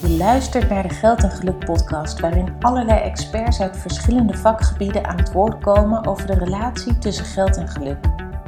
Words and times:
Je 0.00 0.16
luistert 0.16 0.68
naar 0.68 0.82
de 0.82 0.94
Geld 0.94 1.22
en 1.22 1.30
Geluk 1.30 1.64
podcast, 1.64 2.20
waarin 2.20 2.54
allerlei 2.60 3.00
experts 3.00 3.60
uit 3.60 3.76
verschillende 3.76 4.36
vakgebieden 4.36 5.06
aan 5.06 5.16
het 5.16 5.32
woord 5.32 5.58
komen 5.58 6.06
over 6.06 6.26
de 6.26 6.34
relatie 6.34 6.98
tussen 6.98 7.24
geld 7.24 7.56
en 7.56 7.68
geluk. 7.68 7.98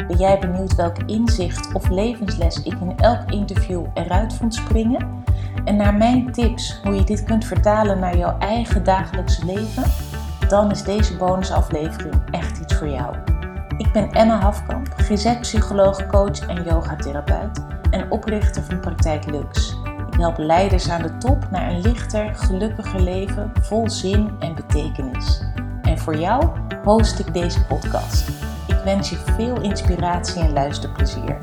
Ben 0.09 0.17
jij 0.17 0.39
benieuwd 0.39 0.75
welk 0.75 0.97
inzicht 1.07 1.75
of 1.75 1.89
levensles 1.89 2.63
ik 2.63 2.75
in 2.81 2.99
elk 2.99 3.31
interview 3.31 3.85
eruit 3.95 4.35
vond 4.35 4.55
springen? 4.55 5.25
En 5.65 5.77
naar 5.77 5.95
mijn 5.95 6.33
tips 6.33 6.81
hoe 6.83 6.95
je 6.95 7.05
dit 7.05 7.25
kunt 7.25 7.45
vertalen 7.45 7.99
naar 7.99 8.17
jouw 8.17 8.39
eigen 8.39 8.85
dagelijkse 8.85 9.45
leven? 9.45 9.85
Dan 10.49 10.71
is 10.71 10.83
deze 10.83 11.17
bonusaflevering 11.17 12.15
echt 12.31 12.59
iets 12.59 12.75
voor 12.75 12.89
jou. 12.89 13.17
Ik 13.77 13.93
ben 13.93 14.11
Emma 14.11 14.41
Hafkamp, 14.41 14.95
GZ-psycholoog, 14.97 16.07
coach 16.07 16.47
en 16.47 16.65
yogatherapeut 16.65 17.65
en 17.91 18.11
oprichter 18.11 18.63
van 18.63 18.81
Praktijk 18.81 19.31
Lux. 19.31 19.77
Help 20.19 20.39
leiders 20.39 20.89
aan 20.89 21.03
de 21.03 21.19
top 21.19 21.51
naar 21.51 21.71
een 21.71 21.81
lichter, 21.81 22.35
gelukkiger 22.35 23.01
leven 23.01 23.53
vol 23.61 23.91
zin 23.91 24.31
en 24.39 24.55
betekenis. 24.55 25.43
En 25.83 25.99
voor 25.99 26.17
jou 26.17 26.45
host 26.85 27.19
ik 27.19 27.33
deze 27.33 27.65
podcast. 27.65 28.29
Ik 28.69 28.77
wens 28.85 29.11
je 29.11 29.17
veel 29.17 29.63
inspiratie 29.63 30.41
en 30.41 30.53
luisterplezier. 30.53 31.39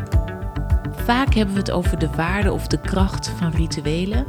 Vaak 0.92 1.34
hebben 1.34 1.54
we 1.54 1.60
het 1.60 1.72
over 1.72 2.00
de 2.00 2.10
waarde 2.10 2.54
of 2.54 2.68
de 2.68 2.82
kracht 2.82 3.30
van 3.30 3.52
rituelen. 3.52 4.26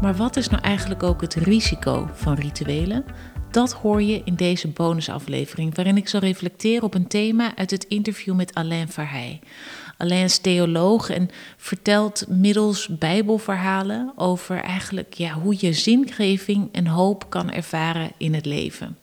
Maar 0.00 0.14
wat 0.14 0.36
is 0.36 0.48
nou 0.48 0.62
eigenlijk 0.62 1.02
ook 1.02 1.20
het 1.20 1.34
risico 1.34 2.08
van 2.12 2.34
rituelen? 2.34 3.04
Dat 3.50 3.72
hoor 3.72 4.02
je 4.02 4.22
in 4.24 4.34
deze 4.34 4.68
bonusaflevering, 4.68 5.74
waarin 5.74 5.96
ik 5.96 6.08
zal 6.08 6.20
reflecteren 6.20 6.82
op 6.82 6.94
een 6.94 7.08
thema 7.08 7.56
uit 7.56 7.70
het 7.70 7.84
interview 7.84 8.34
met 8.34 8.54
Alain 8.54 8.88
Verheij. 8.88 9.40
Alain 9.98 10.24
is 10.24 10.38
theoloog 10.38 11.10
en 11.10 11.30
vertelt 11.56 12.24
middels 12.28 12.88
Bijbelverhalen 12.88 14.12
over 14.16 14.60
eigenlijk 14.60 15.14
ja, 15.14 15.32
hoe 15.32 15.56
je 15.58 15.72
zingeving 15.72 16.68
en 16.72 16.86
hoop 16.86 17.30
kan 17.30 17.50
ervaren 17.50 18.12
in 18.16 18.34
het 18.34 18.46
leven. 18.46 18.98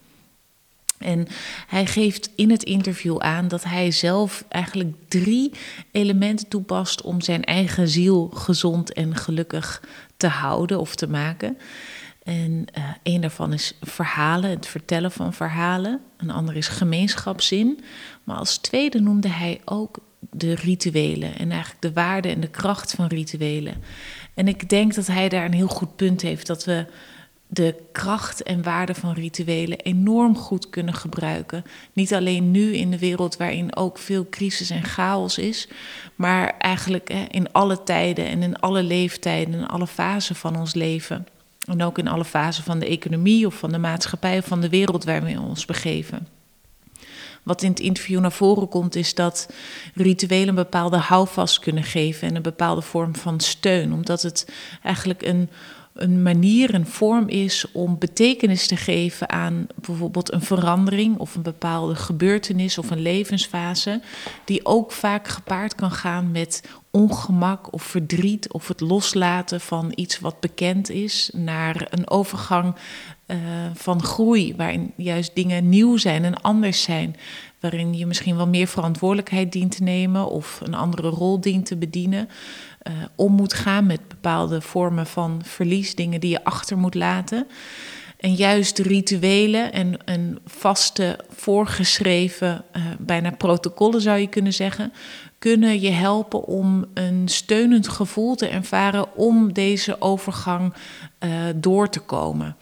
En 0.97 1.27
hij 1.67 1.85
geeft 1.85 2.29
in 2.35 2.51
het 2.51 2.63
interview 2.63 3.17
aan 3.17 3.47
dat 3.47 3.63
hij 3.63 3.91
zelf 3.91 4.45
eigenlijk 4.49 4.93
drie 5.07 5.51
elementen 5.91 6.47
toepast 6.47 7.01
om 7.01 7.21
zijn 7.21 7.43
eigen 7.43 7.87
ziel 7.87 8.29
gezond 8.33 8.93
en 8.93 9.15
gelukkig 9.15 9.83
te 10.17 10.27
houden 10.27 10.79
of 10.79 10.95
te 10.95 11.07
maken. 11.07 11.57
En 12.23 12.65
uh, 12.77 12.83
een 13.03 13.21
daarvan 13.21 13.53
is 13.53 13.73
verhalen, 13.81 14.49
het 14.49 14.67
vertellen 14.67 15.11
van 15.11 15.33
verhalen. 15.33 16.01
Een 16.17 16.31
ander 16.31 16.55
is 16.55 16.67
gemeenschapszin. 16.67 17.79
Maar 18.23 18.37
als 18.37 18.57
tweede 18.57 19.01
noemde 19.01 19.29
hij 19.29 19.61
ook 19.65 19.97
de 20.37 20.55
rituelen 20.55 21.37
en 21.37 21.51
eigenlijk 21.51 21.81
de 21.81 21.93
waarde 21.93 22.29
en 22.29 22.39
de 22.39 22.49
kracht 22.49 22.91
van 22.91 23.07
rituelen. 23.07 23.75
En 24.33 24.47
ik 24.47 24.69
denk 24.69 24.95
dat 24.95 25.07
hij 25.07 25.29
daar 25.29 25.45
een 25.45 25.53
heel 25.53 25.67
goed 25.67 25.95
punt 25.95 26.21
heeft 26.21 26.47
dat 26.47 26.65
we 26.65 26.85
de 27.47 27.75
kracht 27.91 28.43
en 28.43 28.63
waarde 28.63 28.93
van 28.93 29.13
rituelen 29.13 29.79
enorm 29.79 30.35
goed 30.35 30.69
kunnen 30.69 30.93
gebruiken. 30.93 31.63
Niet 31.93 32.13
alleen 32.13 32.51
nu 32.51 32.75
in 32.75 32.91
de 32.91 32.99
wereld 32.99 33.37
waarin 33.37 33.75
ook 33.75 33.97
veel 33.97 34.29
crisis 34.29 34.69
en 34.69 34.83
chaos 34.83 35.37
is, 35.37 35.67
maar 36.15 36.57
eigenlijk 36.57 37.09
in 37.29 37.51
alle 37.51 37.83
tijden 37.83 38.25
en 38.27 38.43
in 38.43 38.59
alle 38.59 38.83
leeftijden 38.83 39.53
en 39.53 39.67
alle 39.67 39.87
fasen 39.87 40.35
van 40.35 40.59
ons 40.59 40.73
leven. 40.73 41.27
En 41.65 41.83
ook 41.83 41.97
in 41.97 42.07
alle 42.07 42.25
fasen 42.25 42.63
van 42.63 42.79
de 42.79 42.87
economie 42.87 43.45
of 43.45 43.55
van 43.55 43.71
de 43.71 43.77
maatschappij 43.77 44.37
of 44.37 44.45
van 44.45 44.61
de 44.61 44.69
wereld 44.69 45.03
waar 45.03 45.23
we 45.23 45.39
ons 45.39 45.65
begeven. 45.65 46.34
Wat 47.45 47.61
in 47.61 47.69
het 47.69 47.79
interview 47.79 48.19
naar 48.19 48.31
voren 48.31 48.67
komt, 48.67 48.95
is 48.95 49.13
dat 49.13 49.49
rituelen 49.93 50.47
een 50.47 50.55
bepaalde 50.55 50.97
houvast 50.97 51.59
kunnen 51.59 51.83
geven 51.83 52.27
en 52.27 52.35
een 52.35 52.41
bepaalde 52.41 52.81
vorm 52.81 53.15
van 53.15 53.39
steun. 53.39 53.93
Omdat 53.93 54.21
het 54.21 54.47
eigenlijk 54.83 55.21
een, 55.21 55.49
een 55.93 56.23
manier, 56.23 56.73
een 56.73 56.87
vorm 56.87 57.27
is 57.27 57.65
om 57.71 57.97
betekenis 57.97 58.67
te 58.67 58.75
geven 58.75 59.29
aan 59.29 59.67
bijvoorbeeld 59.75 60.33
een 60.33 60.41
verandering 60.41 61.17
of 61.17 61.35
een 61.35 61.41
bepaalde 61.41 61.95
gebeurtenis 61.95 62.77
of 62.77 62.89
een 62.89 63.01
levensfase, 63.01 64.01
die 64.45 64.65
ook 64.65 64.91
vaak 64.91 65.27
gepaard 65.27 65.75
kan 65.75 65.91
gaan 65.91 66.31
met 66.31 66.63
ongemak 66.91 67.73
of 67.73 67.83
verdriet 67.83 68.51
of 68.51 68.67
het 68.67 68.79
loslaten 68.79 69.61
van 69.61 69.91
iets 69.95 70.19
wat 70.19 70.39
bekend 70.39 70.89
is 70.89 71.29
naar 71.33 71.87
een 71.89 72.09
overgang 72.09 72.75
uh, 73.27 73.37
van 73.73 74.03
groei, 74.03 74.55
waarin 74.55 74.93
juist 74.95 75.35
dingen 75.35 75.69
nieuw 75.69 75.97
zijn 75.97 76.23
en 76.23 76.41
anders 76.41 76.81
zijn, 76.81 77.15
waarin 77.59 77.93
je 77.93 78.05
misschien 78.05 78.35
wel 78.35 78.47
meer 78.47 78.67
verantwoordelijkheid 78.67 79.51
dient 79.51 79.75
te 79.75 79.83
nemen 79.83 80.29
of 80.29 80.61
een 80.63 80.73
andere 80.73 81.09
rol 81.09 81.39
dient 81.39 81.65
te 81.65 81.75
bedienen, 81.75 82.29
uh, 82.87 82.93
om 83.15 83.33
moet 83.33 83.53
gaan 83.53 83.85
met 83.85 84.07
bepaalde 84.07 84.61
vormen 84.61 85.05
van 85.05 85.41
verlies, 85.43 85.95
dingen 85.95 86.19
die 86.19 86.29
je 86.29 86.43
achter 86.43 86.77
moet 86.77 86.95
laten. 86.95 87.47
En 88.17 88.33
juist 88.33 88.77
rituelen 88.77 89.73
en, 89.73 89.97
een 90.05 90.39
vaste, 90.45 91.19
voorgeschreven, 91.29 92.63
uh, 92.77 92.83
bijna 92.99 93.31
protocollen 93.31 94.01
zou 94.01 94.19
je 94.19 94.27
kunnen 94.27 94.53
zeggen, 94.53 94.93
kunnen 95.39 95.81
je 95.81 95.91
helpen 95.91 96.43
om 96.43 96.85
een 96.93 97.27
steunend 97.27 97.87
gevoel 97.87 98.35
te 98.35 98.47
ervaren 98.47 99.15
om 99.15 99.53
deze 99.53 100.01
overgang 100.01 100.73
door 101.55 101.89
te 101.89 101.99
komen. 101.99 102.55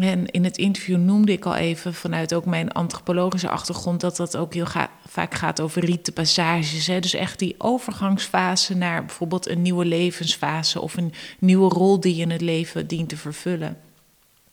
En 0.00 0.26
in 0.26 0.44
het 0.44 0.56
interview 0.56 0.98
noemde 0.98 1.32
ik 1.32 1.44
al 1.44 1.54
even 1.54 1.94
vanuit 1.94 2.34
ook 2.34 2.44
mijn 2.44 2.72
antropologische 2.72 3.48
achtergrond 3.48 4.00
dat 4.00 4.16
dat 4.16 4.36
ook 4.36 4.54
heel 4.54 4.66
vaak 5.06 5.34
gaat 5.34 5.60
over 5.60 5.84
rieten 5.84 6.12
passages. 6.12 6.86
Hè? 6.86 7.00
Dus 7.00 7.14
echt 7.14 7.38
die 7.38 7.54
overgangsfase 7.58 8.76
naar 8.76 9.04
bijvoorbeeld 9.04 9.48
een 9.48 9.62
nieuwe 9.62 9.84
levensfase 9.84 10.80
of 10.80 10.96
een 10.96 11.12
nieuwe 11.38 11.68
rol 11.68 12.00
die 12.00 12.16
je 12.16 12.22
in 12.22 12.30
het 12.30 12.40
leven 12.40 12.86
dient 12.86 13.08
te 13.08 13.16
vervullen. 13.16 13.76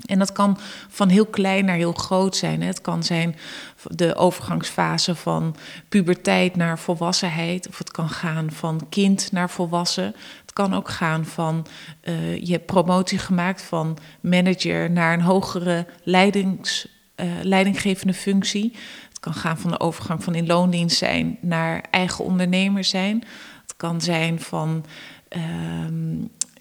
En 0.05 0.19
dat 0.19 0.31
kan 0.31 0.57
van 0.87 1.09
heel 1.09 1.25
klein 1.25 1.65
naar 1.65 1.75
heel 1.75 1.93
groot 1.93 2.35
zijn. 2.35 2.61
Het 2.61 2.81
kan 2.81 3.03
zijn 3.03 3.35
de 3.83 4.15
overgangsfase 4.15 5.15
van 5.15 5.55
puberteit 5.89 6.55
naar 6.55 6.79
volwassenheid. 6.79 7.67
Of 7.67 7.77
het 7.77 7.91
kan 7.91 8.09
gaan 8.09 8.51
van 8.51 8.87
kind 8.89 9.31
naar 9.31 9.49
volwassen. 9.49 10.15
Het 10.41 10.53
kan 10.53 10.73
ook 10.73 10.89
gaan 10.89 11.25
van 11.25 11.67
uh, 12.03 12.37
je 12.37 12.51
hebt 12.51 12.65
promotie 12.65 13.17
gemaakt 13.17 13.61
van 13.61 13.97
manager 14.21 14.91
naar 14.91 15.13
een 15.13 15.21
hogere 15.21 15.85
leidings, 16.03 16.87
uh, 17.15 17.25
leidinggevende 17.41 18.13
functie. 18.13 18.75
Het 19.09 19.19
kan 19.19 19.33
gaan 19.33 19.57
van 19.57 19.71
de 19.71 19.79
overgang 19.79 20.23
van 20.23 20.35
in 20.35 20.47
loondienst 20.47 20.97
zijn 20.97 21.37
naar 21.41 21.83
eigen 21.91 22.23
ondernemer 22.23 22.83
zijn. 22.83 23.23
Het 23.61 23.73
kan 23.77 24.01
zijn 24.01 24.39
van 24.39 24.85
uh, 25.29 25.41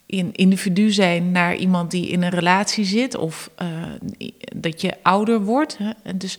in 0.08 0.32
individu 0.32 0.90
zijn 0.90 1.32
naar 1.32 1.56
iemand 1.56 1.90
die 1.90 2.08
in 2.08 2.22
een 2.22 2.30
relatie 2.30 2.84
zit 2.84 3.16
of 3.16 3.50
uh, 3.62 3.68
dat 4.56 4.80
je 4.80 4.94
ouder 5.02 5.40
wordt. 5.40 5.78
Dus 6.14 6.38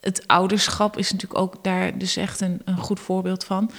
het 0.00 0.26
ouderschap 0.26 0.96
is 0.96 1.12
natuurlijk 1.12 1.40
ook 1.40 1.64
daar 1.64 1.98
dus 1.98 2.16
echt 2.16 2.40
een, 2.40 2.62
een 2.64 2.76
goed 2.76 3.00
voorbeeld 3.00 3.44
van. 3.44 3.70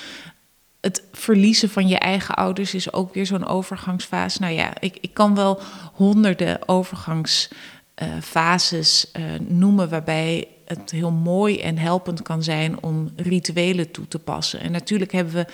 Het 0.82 1.04
verliezen 1.12 1.70
van 1.70 1.88
je 1.88 1.98
eigen 1.98 2.36
ouders 2.36 2.74
is 2.74 2.94
ook 2.94 3.14
weer 3.14 3.26
zo'n 3.26 3.48
overgangsfase. 3.48 4.42
Nou 4.42 4.54
ja, 4.54 4.74
ik, 4.80 4.98
ik 5.02 5.14
kan 5.14 5.36
wel 5.36 5.62
honderden 5.94 6.68
overgangsfases 6.68 9.12
uh, 9.14 9.24
noemen 9.48 9.90
waarbij 9.90 10.48
het 10.78 10.92
heel 10.92 11.12
mooi 11.12 11.60
en 11.60 11.78
helpend 11.78 12.22
kan 12.22 12.44
zijn 12.44 12.84
om 12.84 13.12
rituelen 13.16 13.92
toe 13.92 14.08
te 14.08 14.20
passen. 14.20 14.60
En 14.60 14.72
natuurlijk 14.72 15.12
hebben 15.12 15.34
we 15.34 15.46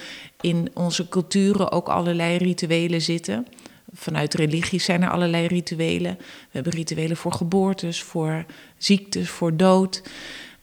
in 0.41 0.69
onze 0.73 1.09
culturen 1.09 1.71
ook 1.71 1.87
allerlei 1.87 2.37
rituelen 2.37 3.01
zitten. 3.01 3.47
Vanuit 3.93 4.33
religie 4.33 4.79
zijn 4.79 5.01
er 5.03 5.09
allerlei 5.09 5.47
rituelen. 5.47 6.15
We 6.17 6.49
hebben 6.51 6.73
rituelen 6.73 7.17
voor 7.17 7.31
geboortes, 7.31 8.01
voor 8.01 8.45
ziektes, 8.77 9.29
voor 9.29 9.57
dood. 9.57 10.01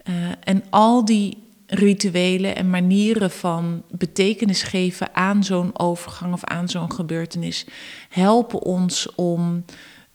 Uh, 0.04 0.14
en 0.44 0.64
al 0.70 1.04
die 1.04 1.38
rituelen 1.66 2.56
en 2.56 2.70
manieren 2.70 3.30
van 3.30 3.82
betekenis 3.90 4.62
geven 4.62 5.14
aan 5.14 5.44
zo'n 5.44 5.78
overgang 5.78 6.32
of 6.32 6.44
aan 6.44 6.68
zo'n 6.68 6.92
gebeurtenis 6.92 7.66
helpen 8.08 8.62
ons 8.62 9.14
om 9.14 9.64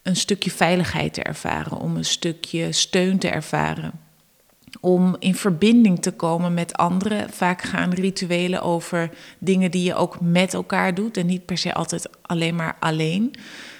een 0.02 0.16
stukje 0.16 0.52
veiligheid 0.52 1.14
te 1.14 1.24
ervaren, 1.24 1.78
om 1.78 1.96
een 1.96 2.06
stukje 2.06 2.72
steun 2.72 3.18
te 3.18 3.28
ervaren 3.28 4.06
om 4.80 5.16
in 5.20 5.36
verbinding 5.36 6.02
te 6.02 6.12
komen 6.12 6.54
met 6.54 6.74
anderen. 6.74 7.30
Vaak 7.30 7.62
gaan 7.62 7.94
rituelen 7.94 8.62
over 8.62 9.10
dingen 9.40 9.72
die 9.72 9.84
je 9.84 9.96
ook 9.96 10.18
met 10.22 10.54
elkaar 10.54 10.94
doet 10.94 11.18
en 11.18 11.26
niet 11.26 11.46
per 11.46 11.58
se 11.58 11.74
altijd 11.74 12.10
alleen 12.22 12.56
maar 12.56 12.78
alleen. 12.80 13.34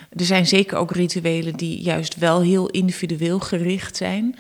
Er 0.10 0.26
zijn 0.26 0.48
zeker 0.48 0.78
ook 0.78 0.92
rituelen 0.92 1.54
die 1.54 1.82
juist 1.82 2.16
wel 2.16 2.42
heel 2.42 2.70
individueel 2.70 3.40
gericht 3.40 3.98
zijn. 3.98 4.36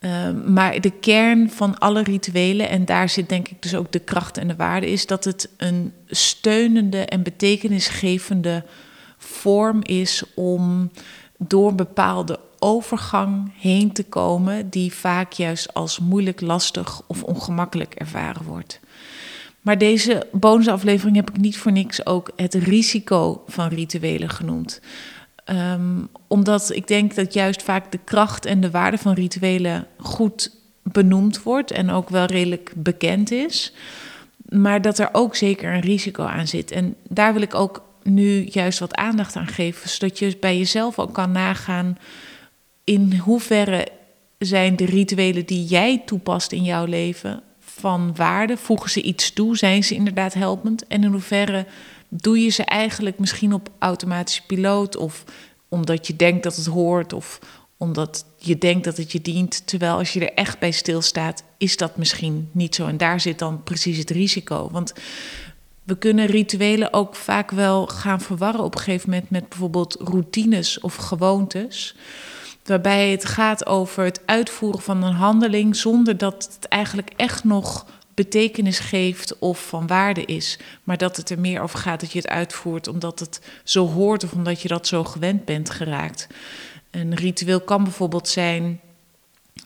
Uh, 0.00 0.30
maar 0.46 0.80
de 0.80 0.90
kern 0.90 1.50
van 1.50 1.78
alle 1.78 2.02
rituelen, 2.02 2.68
en 2.68 2.84
daar 2.84 3.08
zit 3.08 3.28
denk 3.28 3.48
ik 3.48 3.62
dus 3.62 3.74
ook 3.74 3.92
de 3.92 3.98
kracht 3.98 4.38
en 4.38 4.48
de 4.48 4.56
waarde, 4.56 4.90
is 4.90 5.06
dat 5.06 5.24
het 5.24 5.48
een 5.56 5.92
steunende 6.06 7.04
en 7.04 7.22
betekenisgevende 7.22 8.64
vorm 9.16 9.82
is 9.82 10.22
om 10.34 10.90
door 11.38 11.74
bepaalde 11.74 12.38
overgang 12.58 13.52
heen 13.58 13.92
te 13.92 14.04
komen 14.04 14.70
die 14.70 14.92
vaak 14.92 15.32
juist 15.32 15.74
als 15.74 15.98
moeilijk, 15.98 16.40
lastig 16.40 17.02
of 17.06 17.22
ongemakkelijk 17.22 17.94
ervaren 17.94 18.44
wordt. 18.44 18.80
Maar 19.60 19.78
deze 19.78 20.26
bonusaflevering 20.32 21.16
heb 21.16 21.30
ik 21.30 21.36
niet 21.36 21.58
voor 21.58 21.72
niks 21.72 22.06
ook 22.06 22.30
het 22.36 22.54
risico 22.54 23.42
van 23.46 23.68
rituelen 23.68 24.30
genoemd. 24.30 24.80
Ehm, 25.44 26.00
omdat 26.26 26.70
ik 26.70 26.86
denk 26.86 27.14
dat 27.14 27.32
juist 27.32 27.62
vaak 27.62 27.92
de 27.92 27.98
kracht 28.04 28.46
en 28.46 28.60
de 28.60 28.70
waarde 28.70 28.98
van 28.98 29.12
rituelen 29.12 29.86
goed 29.98 30.56
benoemd 30.82 31.42
wordt 31.42 31.70
en 31.70 31.90
ook 31.90 32.08
wel 32.08 32.24
redelijk 32.24 32.72
bekend 32.76 33.30
is. 33.30 33.72
Maar 34.48 34.82
dat 34.82 34.98
er 34.98 35.08
ook 35.12 35.36
zeker 35.36 35.74
een 35.74 35.80
risico 35.80 36.24
aan 36.24 36.46
zit. 36.46 36.70
En 36.70 36.94
daar 37.08 37.32
wil 37.32 37.42
ik 37.42 37.54
ook 37.54 37.82
nu 38.02 38.44
juist 38.44 38.78
wat 38.78 38.94
aandacht 38.94 39.36
aan 39.36 39.46
geven, 39.46 39.88
zodat 39.88 40.18
je 40.18 40.36
bij 40.40 40.58
jezelf 40.58 40.98
ook 40.98 41.12
kan 41.14 41.32
nagaan 41.32 41.98
in 42.88 43.16
hoeverre 43.16 43.88
zijn 44.38 44.76
de 44.76 44.84
rituelen 44.84 45.46
die 45.46 45.64
jij 45.64 46.02
toepast 46.06 46.52
in 46.52 46.64
jouw 46.64 46.84
leven 46.84 47.42
van 47.58 48.14
waarde? 48.16 48.56
Voegen 48.56 48.90
ze 48.90 49.02
iets 49.02 49.32
toe? 49.32 49.56
Zijn 49.56 49.84
ze 49.84 49.94
inderdaad 49.94 50.34
helpend? 50.34 50.86
En 50.86 51.04
in 51.04 51.10
hoeverre 51.10 51.66
doe 52.08 52.38
je 52.38 52.48
ze 52.48 52.64
eigenlijk 52.64 53.18
misschien 53.18 53.52
op 53.52 53.70
automatische 53.78 54.46
piloot 54.46 54.96
of 54.96 55.24
omdat 55.68 56.06
je 56.06 56.16
denkt 56.16 56.42
dat 56.42 56.56
het 56.56 56.66
hoort 56.66 57.12
of 57.12 57.38
omdat 57.76 58.24
je 58.36 58.58
denkt 58.58 58.84
dat 58.84 58.96
het 58.96 59.12
je 59.12 59.20
dient, 59.20 59.66
terwijl 59.66 59.96
als 59.96 60.12
je 60.12 60.20
er 60.20 60.34
echt 60.34 60.58
bij 60.58 60.70
stilstaat, 60.70 61.44
is 61.58 61.76
dat 61.76 61.96
misschien 61.96 62.48
niet 62.52 62.74
zo. 62.74 62.86
En 62.86 62.96
daar 62.96 63.20
zit 63.20 63.38
dan 63.38 63.62
precies 63.62 63.98
het 63.98 64.10
risico. 64.10 64.68
Want 64.72 64.92
we 65.84 65.98
kunnen 65.98 66.26
rituelen 66.26 66.92
ook 66.92 67.14
vaak 67.16 67.50
wel 67.50 67.86
gaan 67.86 68.20
verwarren 68.20 68.64
op 68.64 68.74
een 68.74 68.80
gegeven 68.80 69.10
moment 69.10 69.30
met 69.30 69.48
bijvoorbeeld 69.48 69.96
routines 70.00 70.80
of 70.80 70.94
gewoontes. 70.94 71.94
Waarbij 72.68 73.10
het 73.10 73.24
gaat 73.24 73.66
over 73.66 74.04
het 74.04 74.20
uitvoeren 74.26 74.80
van 74.80 75.02
een 75.02 75.12
handeling 75.12 75.76
zonder 75.76 76.18
dat 76.18 76.50
het 76.54 76.68
eigenlijk 76.68 77.10
echt 77.16 77.44
nog 77.44 77.86
betekenis 78.14 78.78
geeft 78.78 79.38
of 79.38 79.66
van 79.66 79.86
waarde 79.86 80.24
is. 80.24 80.58
Maar 80.84 80.98
dat 80.98 81.16
het 81.16 81.30
er 81.30 81.38
meer 81.38 81.60
over 81.60 81.78
gaat 81.78 82.00
dat 82.00 82.12
je 82.12 82.18
het 82.18 82.28
uitvoert 82.28 82.88
omdat 82.88 83.18
het 83.18 83.40
zo 83.64 83.86
hoort 83.86 84.24
of 84.24 84.32
omdat 84.32 84.62
je 84.62 84.68
dat 84.68 84.86
zo 84.86 85.04
gewend 85.04 85.44
bent 85.44 85.70
geraakt. 85.70 86.26
Een 86.90 87.14
ritueel 87.14 87.60
kan 87.60 87.82
bijvoorbeeld 87.82 88.28
zijn 88.28 88.80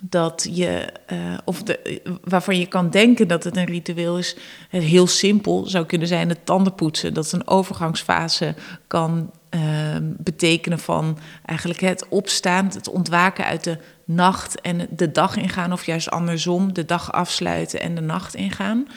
dat 0.00 0.48
je, 0.50 0.92
uh, 1.12 1.38
of 1.44 1.62
de, 1.62 2.00
waarvan 2.24 2.58
je 2.58 2.66
kan 2.66 2.90
denken 2.90 3.28
dat 3.28 3.44
het 3.44 3.56
een 3.56 3.64
ritueel 3.64 4.18
is, 4.18 4.36
heel 4.68 5.06
simpel 5.06 5.66
zou 5.66 5.86
kunnen 5.86 6.08
zijn 6.08 6.28
het 6.28 6.46
tandenpoetsen. 6.46 7.14
Dat 7.14 7.32
een 7.32 7.48
overgangsfase 7.48 8.54
kan 8.86 9.30
uh, 9.54 9.81
betekenen 10.00 10.78
van 10.78 11.18
eigenlijk 11.44 11.80
het 11.80 12.08
opstaan, 12.08 12.66
het 12.66 12.88
ontwaken 12.88 13.44
uit 13.44 13.64
de 13.64 13.78
nacht 14.04 14.60
en 14.60 14.86
de 14.90 15.12
dag 15.12 15.36
ingaan, 15.36 15.72
of 15.72 15.86
juist 15.86 16.10
andersom, 16.10 16.72
de 16.72 16.84
dag 16.84 17.12
afsluiten 17.12 17.80
en 17.80 17.94
de 17.94 18.00
nacht 18.00 18.34
ingaan. 18.34 18.88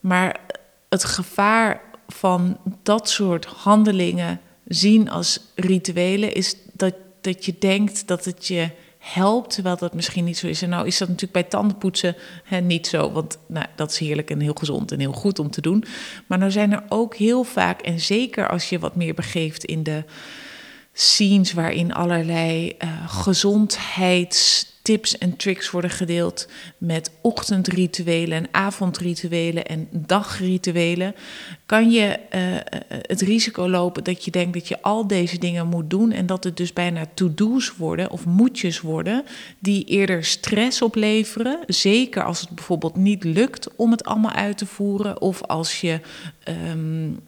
Maar 0.00 0.40
het 0.88 1.04
gevaar 1.04 1.80
van 2.08 2.58
dat 2.82 3.08
soort 3.08 3.44
handelingen 3.44 4.40
zien 4.64 5.10
als 5.10 5.40
rituelen 5.54 6.34
is 6.34 6.56
dat, 6.72 6.94
dat 7.20 7.44
je 7.44 7.56
denkt 7.58 8.06
dat 8.06 8.24
het 8.24 8.46
je 8.46 8.70
helpt, 9.04 9.54
terwijl 9.54 9.76
dat 9.76 9.94
misschien 9.94 10.24
niet 10.24 10.38
zo 10.38 10.46
is. 10.46 10.62
En 10.62 10.68
nou 10.68 10.86
is 10.86 10.98
dat 10.98 11.08
natuurlijk 11.08 11.32
bij 11.32 11.42
tandenpoetsen 11.42 12.16
hè, 12.44 12.60
niet 12.60 12.86
zo, 12.86 13.12
want 13.12 13.38
nou, 13.46 13.66
dat 13.76 13.90
is 13.90 13.98
heerlijk 13.98 14.30
en 14.30 14.40
heel 14.40 14.54
gezond 14.54 14.92
en 14.92 15.00
heel 15.00 15.12
goed 15.12 15.38
om 15.38 15.50
te 15.50 15.60
doen. 15.60 15.84
Maar 16.26 16.38
nou 16.38 16.50
zijn 16.50 16.72
er 16.72 16.82
ook 16.88 17.16
heel 17.16 17.44
vaak, 17.44 17.80
en 17.80 18.00
zeker 18.00 18.48
als 18.48 18.68
je 18.68 18.78
wat 18.78 18.96
meer 18.96 19.14
begeeft 19.14 19.64
in 19.64 19.82
de 19.82 20.04
scenes 20.92 21.52
waarin 21.52 21.94
allerlei 21.94 22.76
uh, 22.84 23.08
gezondheids 23.08 24.72
tips 24.84 25.18
en 25.18 25.36
tricks 25.36 25.70
worden 25.70 25.90
gedeeld 25.90 26.48
met 26.78 27.10
ochtendrituelen 27.20 28.36
en 28.38 28.48
avondrituelen 28.50 29.64
en 29.64 29.88
dagrituelen, 29.90 31.14
kan 31.66 31.90
je 31.90 32.18
eh, 32.30 32.56
eh, 32.56 32.60
het 32.88 33.20
risico 33.20 33.68
lopen 33.68 34.04
dat 34.04 34.24
je 34.24 34.30
denkt 34.30 34.52
dat 34.52 34.68
je 34.68 34.82
al 34.82 35.06
deze 35.06 35.38
dingen 35.38 35.66
moet 35.66 35.90
doen 35.90 36.12
en 36.12 36.26
dat 36.26 36.44
het 36.44 36.56
dus 36.56 36.72
bijna 36.72 37.06
to-do's 37.14 37.76
worden 37.76 38.10
of 38.10 38.26
moetjes 38.26 38.80
worden 38.80 39.24
die 39.58 39.84
eerder 39.84 40.24
stress 40.24 40.82
opleveren. 40.82 41.58
Zeker 41.66 42.24
als 42.24 42.40
het 42.40 42.50
bijvoorbeeld 42.50 42.96
niet 42.96 43.24
lukt 43.24 43.68
om 43.76 43.90
het 43.90 44.04
allemaal 44.04 44.32
uit 44.32 44.58
te 44.58 44.66
voeren 44.66 45.20
of 45.20 45.42
als 45.42 45.80
je. 45.80 46.00
Um, 46.70 47.20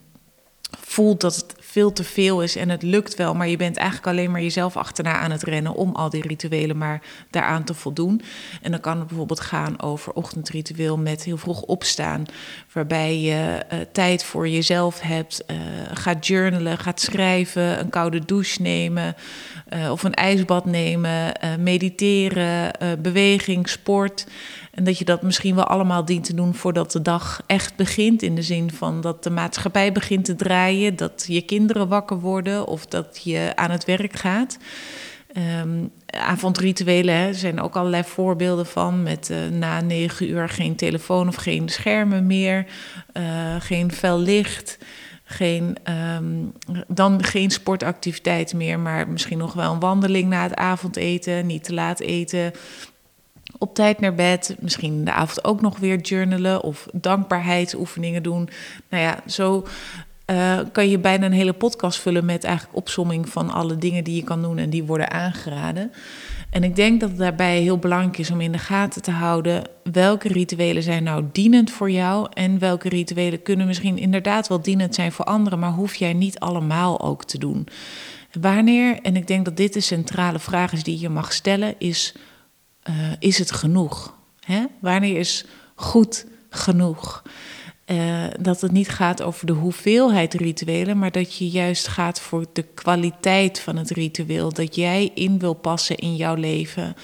voelt 0.81 1.21
dat 1.21 1.37
het 1.37 1.55
veel 1.61 1.93
te 1.93 2.05
veel 2.05 2.43
is 2.43 2.57
en 2.57 2.69
het 2.69 2.83
lukt 2.83 3.15
wel, 3.15 3.35
maar 3.35 3.49
je 3.49 3.57
bent 3.57 3.77
eigenlijk 3.77 4.07
alleen 4.09 4.31
maar 4.31 4.43
jezelf 4.43 4.77
achterna 4.77 5.19
aan 5.19 5.31
het 5.31 5.43
rennen 5.43 5.75
om 5.75 5.95
al 5.95 6.11
die 6.11 6.27
rituelen 6.27 6.79
maar 6.79 7.03
daaraan 7.31 7.65
te 7.65 7.75
voldoen. 7.75 8.23
En 8.63 8.71
dan 8.71 8.81
kan 8.81 8.99
het 8.99 9.07
bijvoorbeeld 9.07 9.41
gaan 9.41 9.81
over 9.81 10.13
ochtendritueel 10.13 10.99
met 10.99 11.25
heel 11.25 11.37
vroeg 11.37 11.63
opstaan, 11.63 12.25
waarbij 12.73 13.21
je 13.21 13.65
uh, 13.73 13.79
tijd 13.93 14.25
voor 14.25 14.49
jezelf 14.49 15.01
hebt, 15.01 15.45
uh, 15.51 15.57
gaat 15.93 16.27
journalen, 16.27 16.79
gaat 16.79 17.01
schrijven, 17.01 17.81
een 17.81 17.91
koude 17.91 18.25
douche 18.25 18.63
nemen 18.63 19.17
uh, 19.75 19.91
of 19.91 20.03
een 20.03 20.15
ijsbad 20.15 20.65
nemen, 20.65 21.33
mediteren, 21.59 22.73
beweging, 23.03 23.69
sport. 23.69 24.27
En 24.77 24.85
dat 24.85 24.99
je 24.99 25.05
dat 25.05 25.23
misschien 25.23 25.55
wel 25.55 25.65
allemaal 25.65 26.05
dient 26.05 26.25
te 26.25 26.35
doen 26.35 26.55
voordat 26.55 26.93
de 26.93 27.03
dag 27.03 27.43
echt 27.47 27.77
begint. 27.77 28.23
In 28.23 28.35
de 28.35 28.43
zin 28.43 28.71
van 28.71 29.01
dat 29.01 29.23
de 29.23 29.31
maatschappij 29.31 29.93
begint 29.93 30.25
te 30.25 30.35
draaien, 30.35 30.97
dat 30.97 31.25
je 31.29 31.43
kinderen 31.43 31.89
wakker 31.89 32.21
worden 32.21 32.67
of 32.67 32.87
dat 32.87 33.21
je 33.23 33.53
aan 33.55 33.71
het 33.71 33.85
werk 33.85 34.17
gaat. 34.17 34.59
Um, 35.63 35.91
avondrituelen, 36.07 37.15
hè, 37.15 37.35
zijn 37.35 37.61
ook 37.61 37.77
allerlei 37.77 38.03
voorbeelden 38.05 38.67
van. 38.67 39.03
Met 39.03 39.31
uh, 39.31 39.59
na 39.59 39.81
negen 39.81 40.29
uur 40.29 40.49
geen 40.49 40.77
telefoon 40.77 41.29
of 41.29 41.35
geen 41.35 41.69
schermen 41.69 42.27
meer, 42.27 42.67
uh, 43.13 43.23
geen 43.59 43.93
fel 43.93 44.19
licht. 44.19 44.79
Geen, 45.29 45.77
um, 46.19 46.53
dan 46.89 47.25
geen 47.25 47.51
sportactiviteit 47.51 48.55
meer, 48.55 48.79
maar 48.79 49.09
misschien 49.09 49.39
nog 49.39 49.53
wel 49.53 49.73
een 49.73 49.81
wandeling 49.81 50.29
na 50.29 50.43
het 50.43 50.55
avondeten. 50.55 51.47
Niet 51.47 51.65
te 51.65 51.75
laat 51.75 52.01
eten, 52.01 52.53
op 53.59 53.75
tijd 53.75 54.01
naar 54.01 54.15
bed. 54.15 54.57
Misschien 54.61 55.05
de 55.05 55.13
avond 55.13 55.45
ook 55.45 55.61
nog 55.61 55.79
weer 55.79 56.01
journalen 56.01 56.63
of 56.63 56.87
dankbaarheidsoefeningen 56.93 58.23
doen. 58.23 58.49
Nou 58.89 59.03
ja, 59.03 59.19
zo 59.27 59.67
uh, 60.31 60.59
kan 60.73 60.89
je 60.89 60.99
bijna 60.99 61.27
een 61.27 61.33
hele 61.33 61.53
podcast 61.53 62.01
vullen 62.01 62.25
met 62.25 62.45
eigenlijk 62.45 62.77
opsomming 62.77 63.29
van 63.29 63.51
alle 63.51 63.77
dingen 63.77 64.05
die 64.05 64.17
je 64.17 64.25
kan 64.25 64.43
doen 64.43 64.59
en 64.59 64.71
die 64.71 64.85
worden 64.85 65.11
aangeraden. 65.11 65.93
En 66.51 66.65
ik 66.65 66.77
denk 66.77 67.01
dat 67.01 67.09
het 67.09 67.19
daarbij 67.19 67.61
heel 67.61 67.79
belangrijk 67.79 68.19
is 68.19 68.31
om 68.31 68.41
in 68.41 68.53
de 68.53 68.59
gaten 68.59 69.03
te 69.03 69.11
houden 69.11 69.63
welke 69.93 70.29
rituelen 70.29 70.83
zijn 70.83 71.03
nou 71.03 71.25
dienend 71.33 71.71
voor 71.71 71.91
jou 71.91 72.27
en 72.33 72.59
welke 72.59 72.89
rituelen 72.89 73.43
kunnen 73.43 73.67
misschien 73.67 73.99
inderdaad 73.99 74.49
wel 74.49 74.63
dienend 74.63 74.95
zijn 74.95 75.13
voor 75.13 75.25
anderen, 75.25 75.59
maar 75.59 75.73
hoef 75.73 75.95
jij 75.95 76.13
niet 76.13 76.39
allemaal 76.39 77.01
ook 77.01 77.25
te 77.25 77.39
doen. 77.39 77.69
Wanneer, 78.41 78.99
en 79.03 79.17
ik 79.17 79.27
denk 79.27 79.45
dat 79.45 79.57
dit 79.57 79.73
de 79.73 79.81
centrale 79.81 80.39
vraag 80.39 80.73
is 80.73 80.83
die 80.83 81.01
je 81.01 81.09
mag 81.09 81.33
stellen, 81.33 81.75
is 81.79 82.15
uh, 82.89 82.95
is 83.19 83.39
het 83.39 83.53
genoeg? 83.53 84.15
Hè? 84.41 84.65
Wanneer 84.81 85.19
is 85.19 85.45
goed 85.75 86.27
genoeg? 86.51 87.23
Uh, 87.87 88.25
dat 88.41 88.61
het 88.61 88.73
niet 88.73 88.89
gaat 88.89 89.23
over 89.23 89.47
de 89.47 89.53
hoeveelheid 89.53 90.35
rituelen, 90.35 90.99
maar 90.99 91.13
dat 91.13 91.37
je 91.37 91.49
juist 91.49 91.89
gaat 91.89 92.21
voor 92.21 92.47
de 92.53 92.63
kwaliteit 92.63 93.61
van 93.61 93.77
het 93.77 93.91
ritueel. 93.91 94.53
Dat 94.53 94.75
jij 94.75 95.11
in 95.15 95.39
wil 95.39 95.55
passen 95.55 95.97
in 95.97 96.17
jouw 96.17 96.35
leven. 96.35 96.97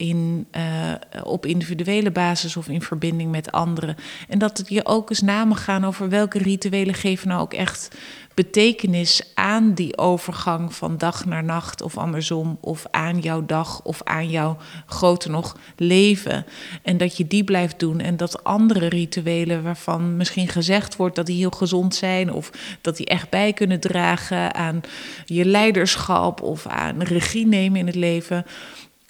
In, 0.00 0.46
uh, 0.56 0.92
op 1.22 1.46
individuele 1.46 2.10
basis 2.10 2.56
of 2.56 2.68
in 2.68 2.82
verbinding 2.82 3.30
met 3.30 3.52
anderen. 3.52 3.96
En 4.28 4.38
dat 4.38 4.62
je 4.66 4.86
ook 4.86 5.10
eens 5.10 5.20
namen 5.20 5.56
gaan 5.56 5.84
over 5.84 6.08
welke 6.08 6.38
rituelen 6.38 6.94
geven 6.94 7.28
nou 7.28 7.40
ook 7.40 7.54
echt 7.54 7.88
betekenis 8.34 9.22
aan 9.34 9.74
die 9.74 9.98
overgang 9.98 10.74
van 10.74 10.98
dag 10.98 11.24
naar 11.24 11.44
nacht 11.44 11.82
of 11.82 11.98
andersom, 11.98 12.58
of 12.60 12.86
aan 12.90 13.18
jouw 13.18 13.46
dag 13.46 13.82
of 13.82 14.02
aan 14.04 14.30
jouw 14.30 14.56
grote 14.86 15.30
nog 15.30 15.56
leven. 15.76 16.46
En 16.82 16.96
dat 16.96 17.16
je 17.16 17.26
die 17.26 17.44
blijft 17.44 17.78
doen 17.78 18.00
en 18.00 18.16
dat 18.16 18.44
andere 18.44 18.86
rituelen 18.86 19.62
waarvan 19.62 20.16
misschien 20.16 20.48
gezegd 20.48 20.96
wordt 20.96 21.16
dat 21.16 21.26
die 21.26 21.36
heel 21.36 21.50
gezond 21.50 21.94
zijn 21.94 22.32
of 22.32 22.50
dat 22.80 22.96
die 22.96 23.06
echt 23.06 23.30
bij 23.30 23.52
kunnen 23.52 23.80
dragen 23.80 24.54
aan 24.54 24.80
je 25.24 25.44
leiderschap 25.44 26.42
of 26.42 26.66
aan 26.66 27.02
regie 27.02 27.46
nemen 27.46 27.78
in 27.78 27.86
het 27.86 27.94
leven 27.94 28.46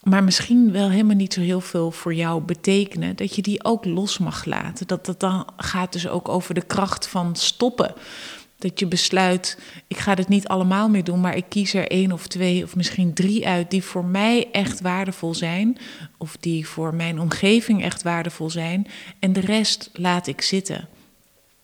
maar 0.02 0.25
misschien 0.25 0.73
wel 0.73 0.90
helemaal 0.90 1.16
niet 1.16 1.33
zo 1.33 1.40
heel 1.40 1.61
veel 1.61 1.90
voor 1.90 2.14
jou 2.14 2.42
betekenen, 2.42 3.16
dat 3.16 3.35
je 3.35 3.42
die 3.42 3.64
ook 3.64 3.85
los 3.85 4.19
mag 4.19 4.45
laten. 4.45 4.87
Dat 4.87 5.07
dat 5.07 5.21
dan 5.21 5.47
gaat 5.57 5.92
dus 5.92 6.09
ook 6.09 6.28
over 6.28 6.54
de 6.54 6.62
kracht 6.62 7.09
van 7.09 7.37
stoppen. 7.37 7.95
Dat 8.59 8.78
je 8.78 8.87
besluit, 8.87 9.59
ik 9.87 9.97
ga 9.97 10.14
dit 10.14 10.28
niet 10.28 10.49
allemaal 10.49 10.88
meer 10.88 11.04
doen, 11.04 11.21
maar 11.21 11.37
ik 11.37 11.45
kies 11.49 11.75
er 11.75 11.88
één 11.88 12.12
of 12.12 12.26
twee 12.26 12.64
of 12.64 12.76
misschien 12.76 13.14
drie 13.14 13.47
uit 13.47 13.71
die 13.71 13.85
voor 13.85 14.04
mij 14.04 14.49
echt 14.52 14.80
waardevol 14.80 15.35
zijn. 15.35 15.78
Of 16.19 16.37
die 16.40 16.66
voor 16.66 16.95
mijn 16.95 17.21
omgeving 17.21 17.83
echt 17.83 18.02
waardevol 18.02 18.50
zijn. 18.50 18.87
En 19.19 19.33
de 19.33 19.40
rest 19.40 19.90
laat 19.92 20.26
ik 20.26 20.40
zitten. 20.40 20.88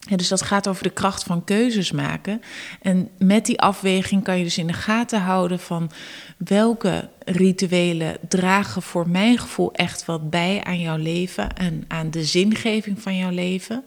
En 0.06 0.16
dus 0.16 0.28
dat 0.28 0.42
gaat 0.42 0.68
over 0.68 0.82
de 0.82 0.90
kracht 0.90 1.22
van 1.22 1.44
keuzes 1.44 1.92
maken. 1.92 2.42
En 2.82 3.08
met 3.18 3.46
die 3.46 3.60
afweging 3.60 4.24
kan 4.24 4.38
je 4.38 4.44
dus 4.44 4.58
in 4.58 4.66
de 4.66 4.72
gaten 4.72 5.20
houden 5.20 5.58
van 5.58 5.90
welke 6.36 7.08
rituelen 7.24 8.16
dragen 8.28 8.82
voor 8.82 9.08
mijn 9.08 9.38
gevoel 9.38 9.72
echt 9.72 10.04
wat 10.04 10.30
bij 10.30 10.64
aan 10.64 10.80
jouw 10.80 10.96
leven 10.96 11.56
en 11.56 11.84
aan 11.88 12.10
de 12.10 12.24
zingeving 12.24 13.02
van 13.02 13.16
jouw 13.16 13.30
leven. 13.30 13.84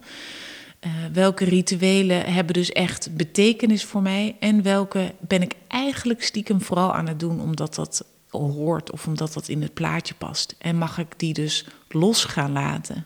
Uh, 0.86 0.92
welke 1.14 1.46
rituelen 1.46 2.34
hebben 2.34 2.54
dus 2.54 2.72
echt 2.72 3.16
betekenis 3.16 3.84
voor 3.84 4.02
mij 4.02 4.36
en 4.40 4.62
welke 4.62 5.14
ben 5.20 5.42
ik 5.42 5.54
eigenlijk 5.68 6.24
stiekem 6.24 6.62
vooral 6.62 6.94
aan 6.94 7.08
het 7.08 7.20
doen 7.20 7.42
omdat 7.42 7.76
dat 7.76 8.06
hoort 8.30 8.92
of 8.92 9.08
omdat 9.08 9.34
dat 9.34 9.48
in 9.48 9.62
het 9.62 9.74
plaatje 9.74 10.14
past. 10.14 10.56
En 10.58 10.76
mag 10.76 10.98
ik 10.98 11.08
die 11.18 11.34
dus 11.34 11.66
los 11.90 12.24
gaan 12.24 12.52
laten? 12.52 13.06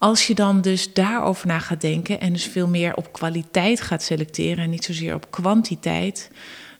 Als 0.00 0.26
je 0.26 0.34
dan 0.34 0.60
dus 0.60 0.92
daarover 0.92 1.46
na 1.46 1.58
gaat 1.58 1.80
denken 1.80 2.20
en 2.20 2.32
dus 2.32 2.44
veel 2.44 2.68
meer 2.68 2.94
op 2.94 3.12
kwaliteit 3.12 3.80
gaat 3.80 4.02
selecteren 4.02 4.64
en 4.64 4.70
niet 4.70 4.84
zozeer 4.84 5.14
op 5.14 5.30
kwantiteit, 5.30 6.30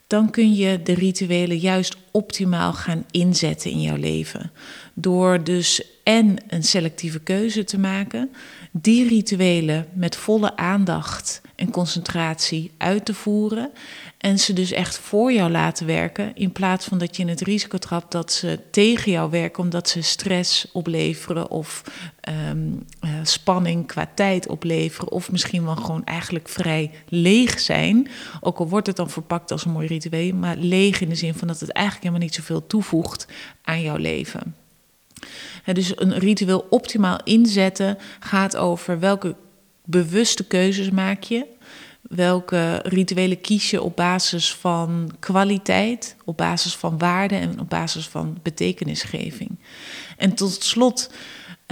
dan 0.07 0.31
kun 0.31 0.55
je 0.55 0.83
de 0.83 0.95
rituelen 0.95 1.59
juist 1.59 1.97
optimaal 2.11 2.73
gaan 2.73 3.05
inzetten 3.11 3.71
in 3.71 3.81
jouw 3.81 3.97
leven. 3.97 4.53
Door 4.95 5.45
dus 5.45 5.83
en 6.03 6.37
een 6.49 6.63
selectieve 6.63 7.21
keuze 7.21 7.65
te 7.65 7.79
maken, 7.79 8.31
die 8.73 9.09
rituelen 9.09 9.87
met 9.93 10.17
volle 10.17 10.57
aandacht 10.57 11.41
en 11.59 11.71
concentratie 11.71 12.71
uit 12.77 13.05
te 13.05 13.15
voeren 13.15 13.71
en 14.19 14.39
ze 14.39 14.53
dus 14.53 14.73
echt 14.73 14.99
voor 14.99 15.33
jou 15.33 15.51
laten 15.51 15.87
werken, 15.87 16.37
in 16.37 16.53
plaats 16.53 16.87
van 16.87 16.99
dat 16.99 17.17
je 17.17 17.23
in 17.23 17.29
het 17.29 17.41
risico 17.41 17.79
trapt 17.79 18.13
dat 18.13 18.33
ze 18.33 18.61
tegen 18.71 19.13
jou 19.13 19.31
werken 19.31 19.63
omdat 19.63 19.89
ze 19.89 20.03
stress 20.03 20.67
opleveren 20.73 21.51
of 21.51 21.83
ehm, 22.21 22.69
eh, 23.01 23.11
spanning 23.23 23.87
qua 23.87 24.11
tijd 24.15 24.49
opleveren, 24.49 25.13
of 25.13 25.31
misschien 25.31 25.65
wel 25.65 25.77
gewoon 25.77 26.05
eigenlijk 26.05 26.49
vrij 26.49 26.91
leeg 27.09 27.61
zijn. 27.61 28.09
Ook 28.41 28.59
al 28.59 28.69
wordt 28.69 28.87
het 28.87 28.97
dan 28.97 29.11
verpakt 29.11 29.51
als 29.51 29.65
een 29.65 29.73
mooi 29.73 29.87
ritueel, 29.87 30.35
maar 30.35 30.57
leeg 30.57 31.01
in 31.01 31.09
de 31.09 31.15
zin 31.15 31.35
van 31.35 31.49
dat 31.49 31.61
het 31.61 31.71
eigenlijk 31.71 32.05
helemaal 32.05 32.27
niet 32.27 32.37
zoveel 32.37 32.67
toevoegt 32.67 33.27
aan 33.63 33.81
jouw 33.81 33.97
leven. 33.97 34.57
dus 35.65 36.01
een 36.01 36.19
ritueel 36.19 36.67
optimaal 36.71 37.21
inzetten 37.25 37.99
gaat 38.21 38.57
over 38.57 38.99
welke 38.99 39.35
bewuste 39.91 40.45
keuzes 40.45 40.91
maak 40.91 41.23
je 41.23 41.47
Welke 42.09 42.81
rituelen 42.85 43.41
kies 43.41 43.71
je 43.71 43.83
op 43.83 43.97
basis 43.97 44.55
van 44.55 45.11
kwaliteit, 45.19 46.17
op 46.25 46.37
basis 46.37 46.77
van 46.77 46.99
waarde 46.99 47.35
en 47.35 47.61
op 47.61 47.69
basis 47.69 48.07
van 48.07 48.39
betekenisgeving? 48.43 49.51
En 50.17 50.35
tot 50.35 50.63
slot, 50.63 51.11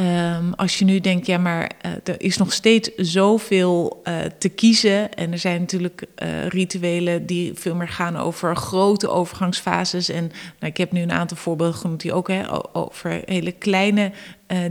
ehm, 0.04 0.52
als 0.52 0.78
je 0.78 0.84
nu 0.84 1.00
denkt, 1.00 1.26
ja, 1.26 1.38
maar 1.38 1.70
uh, 1.86 1.92
er 2.04 2.20
is 2.20 2.36
nog 2.36 2.52
steeds 2.52 2.90
zoveel 2.96 4.02
uh, 4.04 4.18
te 4.38 4.48
kiezen. 4.48 5.14
En 5.14 5.32
er 5.32 5.38
zijn 5.38 5.60
natuurlijk 5.60 6.04
uh, 6.22 6.46
rituelen 6.46 7.26
die 7.26 7.54
veel 7.54 7.74
meer 7.74 7.88
gaan 7.88 8.16
over 8.16 8.56
grote 8.56 9.08
overgangsfases. 9.08 10.08
En 10.08 10.24
nou, 10.58 10.72
ik 10.72 10.76
heb 10.76 10.92
nu 10.92 11.02
een 11.02 11.12
aantal 11.12 11.36
voorbeelden 11.36 11.76
genoemd 11.76 12.00
die 12.00 12.12
ook 12.12 12.28
hè, 12.28 12.42
over 12.76 13.22
hele 13.24 13.52
kleine 13.52 14.12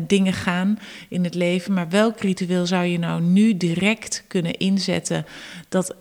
dingen 0.08 0.34
gaan 0.34 0.79
in 1.10 1.24
het 1.24 1.36
leven. 1.36 1.74
Maar 1.74 1.89
welk 1.89 2.20
ritueel 2.20 2.65
zou 2.65 2.86
je 2.86 3.00
nou 3.00 3.22
nu 3.22 3.58
direct 3.58 4.24
kunnen 4.27 4.58
inzetten 4.58 5.25
dat 5.70 5.96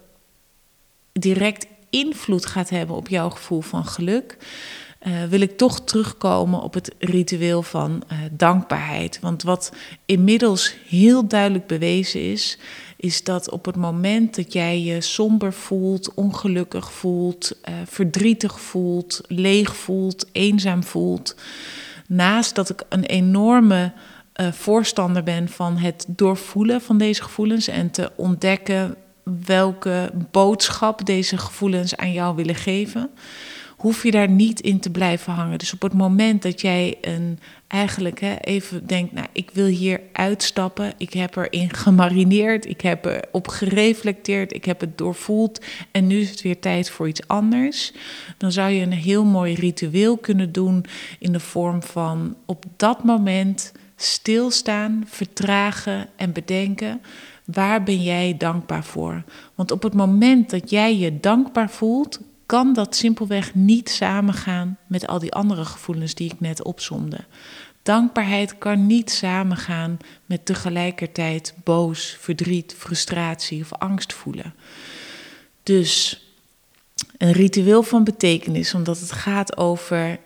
direct 1.13 1.67
invloed 1.91 2.47
gaat 2.47 2.71
hebben 2.71 2.97
op 2.97 3.09
jouw 3.09 3.31
gevoel 3.31 3.61
van 3.61 3.85
geluk? 3.85 4.37
Uh, 5.07 5.25
wil 5.25 5.41
ik 5.41 5.57
toch 5.57 5.81
terugkomen 5.81 6.61
op 6.61 6.75
het 6.75 6.95
ritueel 6.99 7.63
van 7.63 8.03
uh, 8.13 8.19
dankbaarheid. 8.31 9.19
Want 9.21 9.43
wat 9.43 9.73
inmiddels 10.07 10.75
heel 10.89 11.27
duidelijk 11.29 11.67
bewezen 11.67 12.31
is, 12.31 12.59
is 12.97 13.25
dat 13.25 13.51
op 13.51 13.65
het 13.65 13.77
moment 13.77 14.37
dat 14.37 14.53
jij 14.53 14.81
je 14.81 15.01
somber 15.01 15.53
voelt, 15.53 16.15
ongelukkig 16.15 16.93
voelt, 16.93 17.53
uh, 17.69 17.75
verdrietig 17.87 18.61
voelt, 18.61 19.21
leeg 19.29 19.77
voelt, 19.77 20.27
eenzaam 20.33 20.83
voelt, 20.85 21.37
naast 22.07 22.55
dat 22.55 22.71
ik 22.71 22.83
een 22.89 23.05
enorme 23.05 23.93
voorstander 24.53 25.23
ben 25.23 25.49
van 25.49 25.77
het 25.77 26.05
doorvoelen 26.09 26.81
van 26.81 26.99
deze 26.99 27.23
gevoelens 27.23 27.69
en 27.69 27.91
te 27.91 28.11
ontdekken 28.17 28.97
welke 29.45 30.11
boodschap 30.31 31.07
deze 31.07 31.39
gevoelens 31.39 31.97
aan 31.97 32.13
jou 32.13 32.37
willen 32.37 32.55
geven, 32.55 33.11
hoef 33.85 34.03
je 34.03 34.11
daar 34.11 34.29
niet 34.29 34.61
in 34.61 34.81
te 34.81 34.91
blijven 34.91 35.33
hangen. 35.33 35.59
Dus 35.59 35.73
op 35.73 35.83
het 35.83 35.93
moment 35.93 36.43
dat 36.43 36.61
jij 36.61 36.99
een, 37.01 37.39
eigenlijk 37.67 38.21
hè, 38.21 38.37
even 38.37 38.87
denkt, 38.87 39.13
nou, 39.13 39.27
ik 39.33 39.51
wil 39.53 39.67
hier 39.67 40.01
uitstappen, 40.13 40.93
ik 40.97 41.13
heb 41.13 41.37
erin 41.37 41.75
gemarineerd, 41.75 42.67
ik 42.67 42.81
heb 42.81 43.05
erop 43.05 43.49
gereflecteerd, 43.49 44.55
ik 44.55 44.65
heb 44.65 44.81
het 44.81 44.99
doorvoeld 44.99 45.65
en 45.91 46.07
nu 46.07 46.21
is 46.21 46.31
het 46.31 46.43
weer 46.43 46.61
tijd 46.61 46.91
voor 46.91 47.09
iets 47.09 47.29
anders, 47.29 47.93
dan 48.39 48.53
zou 48.53 48.71
je 48.71 48.83
een 48.83 48.93
heel 48.93 49.25
mooi 49.25 49.55
ritueel 49.55 50.17
kunnen 50.17 50.53
doen 50.53 50.85
in 51.19 51.33
de 51.33 51.41
vorm 51.41 51.83
van 51.83 52.37
op 52.47 52.65
dat 52.77 53.05
moment 53.05 53.73
stilstaan, 53.97 55.05
vertragen 55.07 56.09
en 56.17 56.33
bedenken. 56.33 57.01
Waar 57.45 57.83
ben 57.83 58.03
jij 58.03 58.35
dankbaar 58.39 58.85
voor? 58.85 59.25
Want 59.55 59.71
op 59.71 59.83
het 59.83 59.95
moment 59.95 60.51
dat 60.51 60.71
jij 60.71 60.97
je 60.97 61.21
dankbaar 61.21 61.71
voelt, 61.71 62.21
kan 62.55 62.73
dat 62.73 62.97
simpelweg 62.97 63.55
niet 63.55 63.91
samengaan 63.91 64.79
met 64.87 65.07
al 65.07 65.19
die 65.19 65.33
andere 65.33 65.65
gevoelens 65.65 66.15
die 66.15 66.33
ik 66.33 66.41
net 66.41 66.63
opzomde. 66.63 67.19
Dankbaarheid 67.83 68.59
kan 68.59 68.87
niet 68.87 69.11
samengaan 69.11 69.97
met 70.27 70.47
tegelijkertijd 70.47 71.55
boos, 71.65 72.17
verdriet, 72.21 72.75
frustratie 72.79 73.63
of 73.63 73.73
angst 73.73 74.13
voelen. 74.13 74.55
Dus 75.63 76.25
een 77.19 77.33
ritueel 77.33 77.83
van 77.83 78.05
betekenis, 78.05 78.75
omdat 78.75 79.01
het 79.01 79.13
gaat 79.13 79.57
over 79.57 80.19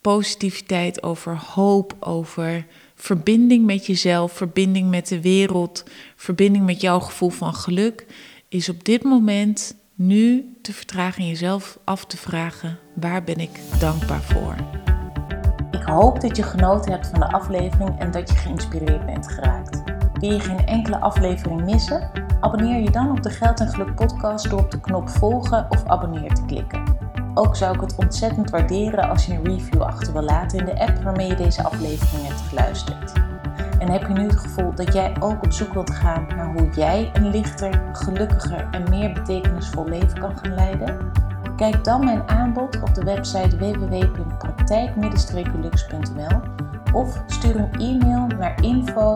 positiviteit, 0.00 1.02
over 1.02 1.36
hoop, 1.36 1.96
over 2.00 2.66
verbinding 2.94 3.66
met 3.66 3.86
jezelf, 3.86 4.32
verbinding 4.32 4.90
met 4.90 5.08
de 5.08 5.20
wereld, 5.20 5.84
verbinding 6.16 6.64
met 6.64 6.80
jouw 6.80 7.00
gevoel 7.00 7.30
van 7.30 7.54
geluk, 7.54 8.06
is 8.48 8.68
op 8.68 8.84
dit 8.84 9.02
moment 9.02 9.75
nu 9.96 10.56
te 10.62 10.72
vertragen 10.72 11.22
en 11.22 11.28
jezelf 11.28 11.78
af 11.84 12.04
te 12.04 12.16
vragen: 12.16 12.78
waar 12.94 13.24
ben 13.24 13.36
ik 13.36 13.60
dankbaar 13.78 14.22
voor? 14.22 14.54
Ik 15.70 15.82
hoop 15.82 16.20
dat 16.20 16.36
je 16.36 16.42
genoten 16.42 16.92
hebt 16.92 17.06
van 17.06 17.20
de 17.20 17.32
aflevering 17.32 17.98
en 17.98 18.10
dat 18.10 18.28
je 18.28 18.36
geïnspireerd 18.36 19.06
bent 19.06 19.32
geraakt. 19.32 19.82
Wil 20.20 20.32
je 20.32 20.40
geen 20.40 20.66
enkele 20.66 21.00
aflevering 21.00 21.64
missen? 21.64 22.10
Abonneer 22.40 22.82
je 22.82 22.90
dan 22.90 23.10
op 23.10 23.22
de 23.22 23.30
Geld 23.30 23.60
en 23.60 23.68
Geluk 23.68 23.94
podcast 23.94 24.50
door 24.50 24.60
op 24.60 24.70
de 24.70 24.80
knop 24.80 25.08
volgen 25.08 25.66
of 25.70 25.86
abonneer 25.86 26.34
te 26.34 26.44
klikken. 26.44 26.82
Ook 27.34 27.56
zou 27.56 27.74
ik 27.74 27.80
het 27.80 27.96
ontzettend 27.96 28.50
waarderen 28.50 29.08
als 29.08 29.26
je 29.26 29.32
een 29.32 29.44
review 29.44 29.82
achter 29.82 30.12
wil 30.12 30.22
laten 30.22 30.58
in 30.58 30.64
de 30.64 30.80
app 30.80 31.02
waarmee 31.02 31.28
je 31.28 31.34
deze 31.34 31.62
aflevering 31.62 32.26
hebt 32.26 32.40
geluisterd. 32.40 33.25
En 33.86 33.92
heb 33.92 34.06
je 34.06 34.12
nu 34.12 34.26
het 34.26 34.38
gevoel 34.38 34.74
dat 34.74 34.92
jij 34.92 35.16
ook 35.20 35.44
op 35.44 35.52
zoek 35.52 35.72
wilt 35.72 35.90
gaan 35.90 36.26
naar 36.36 36.52
hoe 36.52 36.70
jij 36.70 37.10
een 37.12 37.30
lichter, 37.30 37.82
gelukkiger 37.92 38.68
en 38.70 38.90
meer 38.90 39.12
betekenisvol 39.12 39.88
leven 39.88 40.20
kan 40.20 40.38
gaan 40.38 40.54
leiden? 40.54 41.10
Kijk 41.56 41.84
dan 41.84 42.04
mijn 42.04 42.28
aanbod 42.28 42.82
op 42.82 42.94
de 42.94 43.04
website 43.04 43.56
www.praktijk-lux.nl 43.56 46.40
of 46.92 47.22
stuur 47.26 47.56
een 47.56 47.72
e-mail 47.72 48.26
naar 48.26 48.62
info 48.62 49.12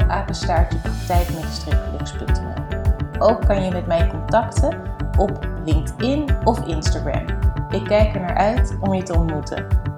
Ook 3.18 3.46
kan 3.46 3.64
je 3.64 3.70
met 3.70 3.86
mij 3.86 4.06
contacten 4.06 4.78
op 5.18 5.48
LinkedIn 5.64 6.28
of 6.44 6.66
Instagram. 6.66 7.24
Ik 7.70 7.84
kijk 7.84 8.14
er 8.14 8.20
naar 8.20 8.36
uit 8.36 8.76
om 8.80 8.94
je 8.94 9.02
te 9.02 9.14
ontmoeten. 9.14 9.89